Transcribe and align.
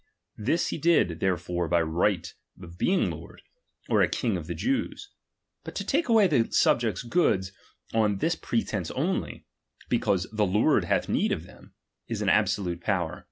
This 0.39 0.69
he 0.69 0.79
did 0.79 1.09
^H 1.09 1.19
therefore 1.19 1.67
by 1.67 1.81
the 1.81 1.85
right 1.85 2.33
of 2.59 2.79
being 2.79 3.11
lord, 3.11 3.43
or 3.87 4.01
a 4.01 4.07
king 4.07 4.35
of 4.35 4.45
^H 4.45 4.47
the 4.47 4.55
Jews. 4.55 5.11
But 5.63 5.75
to 5.75 5.85
take 5.85 6.09
away 6.09 6.25
a 6.25 6.51
subject's 6.51 7.03
goods 7.03 7.51
on 7.93 8.15
^H 8.15 8.19
this 8.19 8.35
pretence 8.35 8.89
only, 8.95 9.45
because 9.89 10.25
the 10.33 10.47
Lord 10.47 10.85
hath 10.85 11.07
need 11.07 11.31
of 11.31 11.43
^H 11.43 11.45
them, 11.45 11.73
is 12.07 12.23
an 12.23 12.29
absolute 12.29 12.81
power. 12.81 13.19